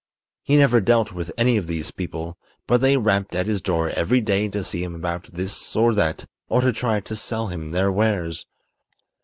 [0.41, 4.19] He never dealt with any of these people; but they rapped at his door every
[4.19, 7.91] day to see him about this or that or to try to sell him their
[7.91, 8.47] wares.